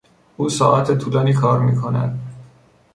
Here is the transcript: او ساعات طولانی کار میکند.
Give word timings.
او 0.37 0.49
ساعات 0.49 0.91
طولانی 0.91 1.33
کار 1.33 1.59
میکند. 1.59 2.19